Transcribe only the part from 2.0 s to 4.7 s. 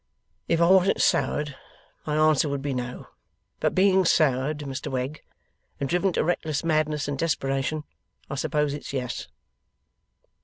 my answer would be no. But being soured,